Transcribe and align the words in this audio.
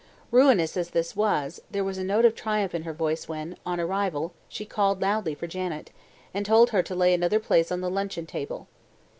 Ruinous 0.31 0.75
as 0.77 0.89
this 0.89 1.15
was, 1.15 1.61
there 1.69 1.83
was 1.83 1.99
a 1.99 2.03
note 2.03 2.25
of 2.25 2.33
triumph 2.33 2.73
in 2.73 2.81
her 2.81 2.91
voice 2.91 3.27
when, 3.27 3.55
on 3.67 3.79
arrival, 3.79 4.33
she 4.49 4.65
called 4.65 4.99
loudly 4.99 5.35
for 5.35 5.45
Janet, 5.45 5.91
and 6.33 6.43
told 6.43 6.71
her 6.71 6.81
to 6.81 6.95
lay 6.95 7.13
another 7.13 7.39
place 7.39 7.71
on 7.71 7.81
the 7.81 7.87
luncheon 7.91 8.25
table. 8.25 8.67